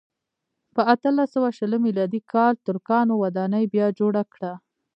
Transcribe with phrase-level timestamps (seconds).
[0.75, 4.53] په اتلس سوه شلم میلادي کال ترکانو ودانۍ بیا جوړه کړه.